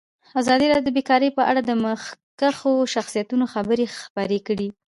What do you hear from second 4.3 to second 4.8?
کړي.